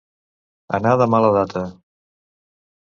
Anar 0.79 0.95
de 1.03 1.09
mala 1.17 1.31
data. 1.37 1.65